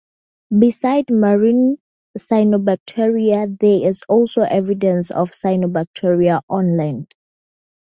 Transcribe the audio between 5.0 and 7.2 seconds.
of cyanobacteria on land.